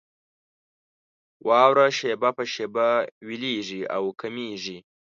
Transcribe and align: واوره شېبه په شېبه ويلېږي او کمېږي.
واوره 1.47 1.87
شېبه 1.97 2.29
په 2.37 2.43
شېبه 2.53 2.87
ويلېږي 3.27 3.81
او 3.95 4.03
کمېږي. 4.21 4.77